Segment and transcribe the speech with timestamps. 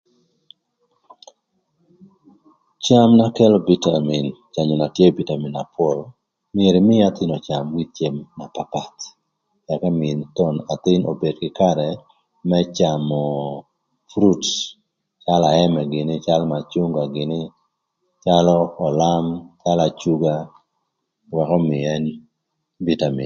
[2.83, 3.57] Cem na kelö
[5.17, 5.97] bitamin na pol
[6.55, 9.01] myero ïmïï athïn öcam with cem na papath
[9.73, 10.11] ëk ömïï
[10.73, 11.89] athïn thon obed kï karë
[12.49, 13.23] më camö
[14.19, 14.51] nyig yen
[15.25, 17.41] calö aëmë gïnï calö macünga gïnï,
[18.25, 18.57] calö
[18.87, 19.25] ölam,
[19.63, 20.35] calö acuga
[21.35, 22.03] wëk ömïï ën
[22.85, 23.19] bitamin.